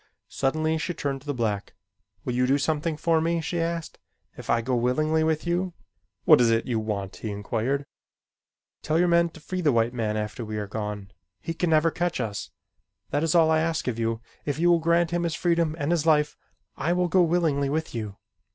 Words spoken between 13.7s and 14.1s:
of